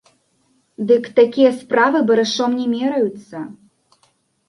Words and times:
Дык 0.91 1.03
такія 1.19 1.51
справы 1.59 2.03
барышом 2.09 2.59
не 2.63 2.67
мераюцца. 2.75 3.37